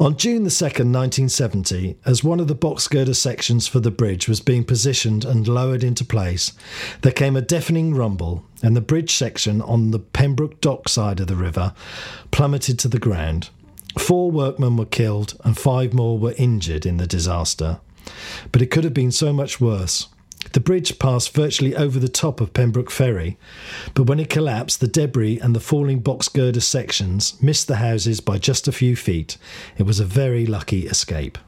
On 0.00 0.16
June 0.16 0.44
the 0.44 0.48
2nd, 0.48 0.94
1970, 0.94 1.98
as 2.06 2.24
one 2.24 2.40
of 2.40 2.48
the 2.48 2.54
box 2.54 2.88
girder 2.88 3.12
sections 3.12 3.68
for 3.68 3.80
the 3.80 3.90
bridge 3.90 4.30
was 4.30 4.40
being 4.40 4.64
positioned 4.64 5.26
and 5.26 5.46
lowered 5.46 5.84
into 5.84 6.06
place, 6.06 6.54
there 7.02 7.12
came 7.12 7.36
a 7.36 7.42
deafening 7.42 7.94
rumble, 7.94 8.42
and 8.62 8.74
the 8.74 8.80
bridge 8.80 9.14
section 9.14 9.60
on 9.60 9.90
the 9.90 9.98
Pembroke 9.98 10.62
Dock 10.62 10.88
side 10.88 11.20
of 11.20 11.26
the 11.26 11.36
river 11.36 11.74
plummeted 12.30 12.78
to 12.78 12.88
the 12.88 12.98
ground. 12.98 13.50
Four 13.98 14.30
workmen 14.30 14.78
were 14.78 14.86
killed 14.86 15.38
and 15.44 15.58
five 15.58 15.92
more 15.92 16.18
were 16.18 16.34
injured 16.38 16.86
in 16.86 16.96
the 16.96 17.06
disaster. 17.06 17.80
But 18.52 18.62
it 18.62 18.70
could 18.70 18.84
have 18.84 18.94
been 18.94 19.12
so 19.12 19.34
much 19.34 19.60
worse. 19.60 20.08
The 20.52 20.60
bridge 20.60 20.98
passed 20.98 21.32
virtually 21.32 21.76
over 21.76 21.98
the 21.98 22.08
top 22.08 22.40
of 22.40 22.52
Pembroke 22.52 22.90
Ferry, 22.90 23.38
but 23.94 24.04
when 24.04 24.18
it 24.18 24.28
collapsed, 24.28 24.80
the 24.80 24.88
debris 24.88 25.38
and 25.38 25.54
the 25.54 25.60
falling 25.60 26.00
box 26.00 26.28
girder 26.28 26.60
sections 26.60 27.40
missed 27.40 27.68
the 27.68 27.76
houses 27.76 28.20
by 28.20 28.38
just 28.38 28.66
a 28.66 28.72
few 28.72 28.96
feet. 28.96 29.36
It 29.78 29.84
was 29.84 30.00
a 30.00 30.04
very 30.04 30.46
lucky 30.46 30.86
escape. 30.86 31.38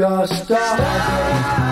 We 0.00 0.06
are 0.06 0.26
stars. 0.26 1.69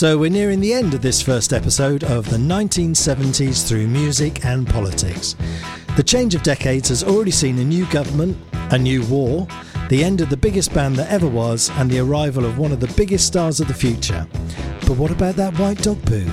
So 0.00 0.16
we're 0.16 0.30
nearing 0.30 0.60
the 0.60 0.72
end 0.72 0.94
of 0.94 1.02
this 1.02 1.20
first 1.20 1.52
episode 1.52 2.04
of 2.04 2.24
the 2.30 2.38
1970s 2.38 3.68
through 3.68 3.86
music 3.86 4.46
and 4.46 4.66
politics. 4.66 5.36
The 5.94 6.02
change 6.02 6.34
of 6.34 6.42
decades 6.42 6.88
has 6.88 7.04
already 7.04 7.32
seen 7.32 7.58
a 7.58 7.64
new 7.64 7.84
government, 7.90 8.38
a 8.70 8.78
new 8.78 9.04
war, 9.08 9.46
the 9.90 10.02
end 10.02 10.22
of 10.22 10.30
the 10.30 10.38
biggest 10.38 10.72
band 10.72 10.96
that 10.96 11.10
ever 11.10 11.26
was, 11.28 11.68
and 11.72 11.90
the 11.90 11.98
arrival 11.98 12.46
of 12.46 12.56
one 12.56 12.72
of 12.72 12.80
the 12.80 12.90
biggest 12.96 13.26
stars 13.26 13.60
of 13.60 13.68
the 13.68 13.74
future. 13.74 14.26
But 14.86 14.96
what 14.96 15.10
about 15.10 15.34
that 15.36 15.58
white 15.58 15.82
dog 15.82 16.02
poo? 16.06 16.26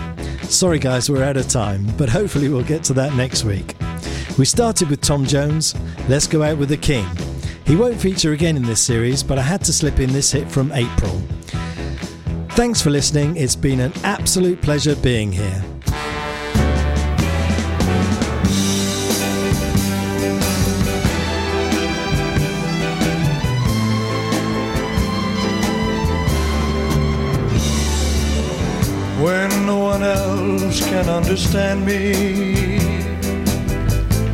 Sorry 0.44 0.80
guys, 0.80 1.10
we're 1.10 1.26
out 1.26 1.36
of 1.36 1.50
time, 1.50 1.86
but 1.98 2.08
hopefully 2.08 2.48
we'll 2.48 2.64
get 2.64 2.86
to 2.86 2.94
that 2.94 3.16
next 3.16 3.44
week. 3.44 3.76
We 4.38 4.46
started 4.46 4.90
with 4.90 5.02
Tom 5.02 5.26
Jones, 5.26 5.76
let's 6.08 6.26
go 6.26 6.42
out 6.42 6.58
with 6.58 6.70
the 6.70 6.78
King. 6.78 7.06
He 7.66 7.76
won't 7.76 8.00
feature 8.00 8.32
again 8.32 8.56
in 8.56 8.64
this 8.64 8.80
series, 8.80 9.24
but 9.24 9.38
I 9.38 9.42
had 9.42 9.62
to 9.66 9.74
slip 9.74 10.00
in 10.00 10.14
this 10.14 10.32
hit 10.32 10.50
from 10.50 10.72
April. 10.72 11.22
Thanks 12.58 12.82
for 12.82 12.90
listening. 12.90 13.38
It's 13.38 13.56
been 13.56 13.80
an 13.80 13.94
absolute 14.04 14.64
pleasure 14.64 14.96
being 14.96 15.32
here. 15.32 15.62
when 29.22 29.66
no 29.68 29.78
one 29.78 30.02
else 30.02 30.80
can 30.80 31.08
understand 31.10 31.86
me, 31.86 32.80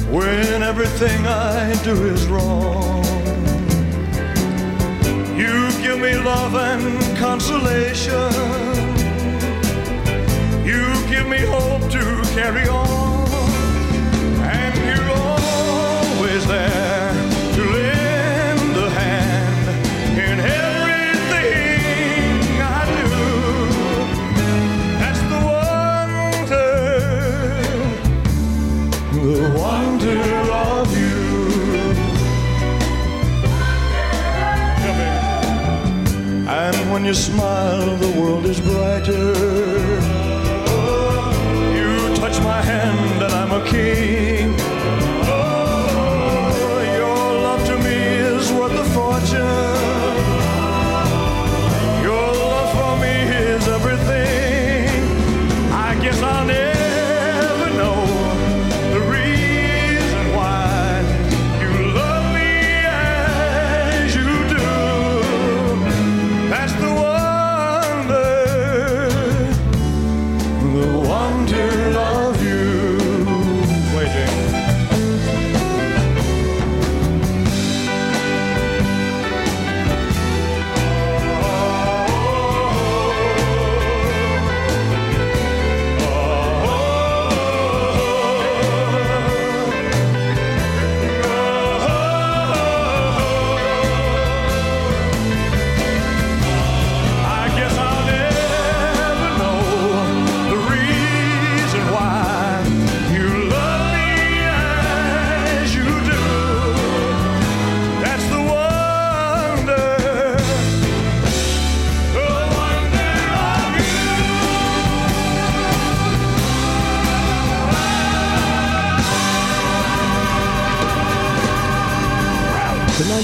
when 0.09 0.63
everything 0.63 1.27
I 1.27 1.73
do 1.83 2.05
is 2.05 2.25
wrong. 2.27 3.02
Give 5.93 6.01
me 6.01 6.17
love 6.17 6.55
and 6.55 7.17
consolation. 7.19 8.31
You 10.65 10.81
give 11.07 11.27
me 11.27 11.37
hope 11.37 11.87
to 11.91 12.23
carry 12.33 12.67
on. 12.67 12.92
When 36.93 37.05
you 37.05 37.13
smile, 37.15 37.97
the 37.97 38.11
world 38.21 38.45
is 38.45 38.61
brighter. 38.61 39.33
You 41.77 42.15
touch 42.17 42.39
my 42.43 42.61
hand, 42.61 43.23
and 43.23 43.33
I'm 43.33 43.51
a 43.51 43.65
king. 43.67 44.22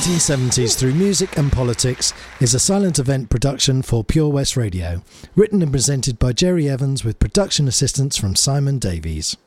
1970s 0.10 0.76
Through 0.76 0.96
Music 0.96 1.38
and 1.38 1.52
Politics 1.52 2.16
is 2.40 2.56
a 2.56 2.60
silent 2.60 2.98
event 2.98 3.30
production 3.30 3.84
for 3.84 4.04
Pure 4.04 4.30
West 4.30 4.58
Radio, 4.58 5.04
written 5.36 5.62
and 5.62 5.72
presented 5.72 6.18
by 6.18 6.34
Jerry 6.34 6.68
Evans 6.68 7.06
with 7.06 7.20
production 7.20 7.68
assistance 7.68 8.18
from 8.18 8.36
Simon 8.36 8.80
Davies. 8.80 9.38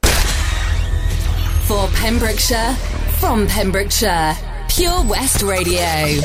For 1.65 1.89
Pembrokeshire, 1.95 2.77
from 3.19 3.49
Pembrokeshire, 3.49 4.37
Pure 4.69 5.05
West 5.07 5.43
Radio. 5.43 6.21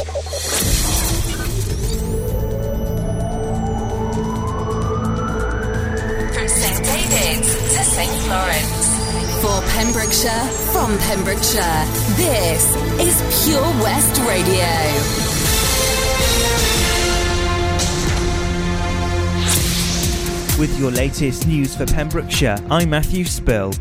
From 6.31 6.47
St 6.47 6.85
David's 6.85 7.55
to 7.73 7.83
St 7.83 8.29
Lawrence. 8.29 8.96
For 9.41 9.61
Pembrokeshire, 9.69 10.47
from 10.73 10.97
Pembrokeshire, 10.97 11.85
this 12.15 12.75
is 12.99 13.45
Pure 13.45 13.61
West 13.83 14.19
Radio. 14.27 14.65
With 20.59 20.79
your 20.79 20.89
latest 20.89 21.47
news 21.47 21.75
for 21.75 21.85
Pembrokeshire, 21.85 22.57
I'm 22.71 22.89
Matthew 22.89 23.25
Spill. 23.25 23.73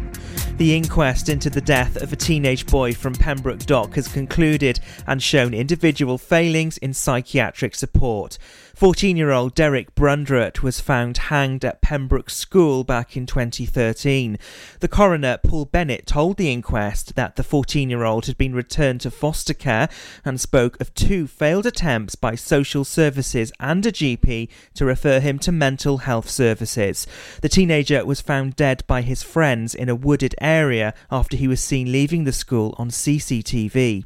The 0.58 0.76
inquest 0.76 1.30
into 1.30 1.48
the 1.48 1.62
death 1.62 1.96
of 1.96 2.12
a 2.12 2.16
teenage 2.16 2.66
boy 2.66 2.92
from 2.92 3.14
Pembroke 3.14 3.60
Dock 3.60 3.94
has 3.94 4.08
concluded 4.08 4.80
and 5.06 5.22
shown 5.22 5.54
individual 5.54 6.18
failings 6.18 6.76
in 6.78 6.92
psychiatric 6.92 7.74
support. 7.74 8.36
14 8.76 9.16
year 9.16 9.30
old 9.30 9.54
Derek 9.54 9.94
Brundrett 9.94 10.60
was 10.60 10.80
found 10.80 11.16
hanged 11.16 11.64
at 11.64 11.80
Pembroke 11.80 12.28
School 12.28 12.84
back 12.84 13.16
in 13.16 13.24
2013. 13.24 14.38
The 14.80 14.86
coroner, 14.86 15.38
Paul 15.42 15.64
Bennett, 15.64 16.06
told 16.06 16.36
the 16.36 16.52
inquest 16.52 17.14
that 17.14 17.36
the 17.36 17.42
14 17.42 17.88
year 17.88 18.04
old 18.04 18.26
had 18.26 18.36
been 18.36 18.54
returned 18.54 19.00
to 19.00 19.10
foster 19.10 19.54
care 19.54 19.88
and 20.26 20.38
spoke 20.38 20.78
of 20.78 20.92
two 20.92 21.26
failed 21.26 21.64
attempts 21.64 22.16
by 22.16 22.34
social 22.34 22.84
services 22.84 23.50
and 23.58 23.86
a 23.86 23.90
GP 23.90 24.50
to 24.74 24.84
refer 24.84 25.20
him 25.20 25.38
to 25.38 25.50
mental 25.50 25.96
health 25.96 26.28
services. 26.28 27.06
The 27.40 27.48
teenager 27.48 28.04
was 28.04 28.20
found 28.20 28.56
dead 28.56 28.84
by 28.86 29.00
his 29.00 29.22
friends 29.22 29.74
in 29.74 29.88
a 29.88 29.94
wooded 29.94 30.34
area 30.38 30.92
after 31.10 31.38
he 31.38 31.48
was 31.48 31.62
seen 31.62 31.90
leaving 31.90 32.24
the 32.24 32.30
school 32.30 32.74
on 32.76 32.90
CCTV. 32.90 34.04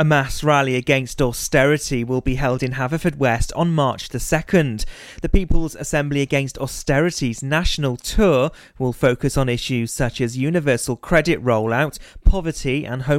A 0.00 0.04
mass 0.04 0.44
rally 0.44 0.76
against 0.76 1.20
austerity 1.20 2.04
will 2.04 2.20
be 2.20 2.36
held 2.36 2.62
in 2.62 2.74
Haverfordwest 2.74 3.50
on 3.56 3.72
March 3.72 4.10
the 4.10 4.18
2nd. 4.18 4.84
The 5.22 5.28
People's 5.28 5.74
Assembly 5.74 6.20
Against 6.20 6.56
Austerity's 6.56 7.42
national 7.42 7.96
tour 7.96 8.52
will 8.78 8.92
focus 8.92 9.36
on 9.36 9.48
issues 9.48 9.90
such 9.90 10.20
as 10.20 10.38
universal 10.38 10.94
credit 10.94 11.42
rollout, 11.42 11.98
poverty 12.24 12.86
and 12.86 13.02
home 13.02 13.16